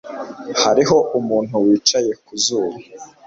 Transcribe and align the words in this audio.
Hariho 0.63 0.97
umuntu 1.19 1.53
wicaye 1.65 2.11
ku 2.23 2.33
zuba 2.43 2.77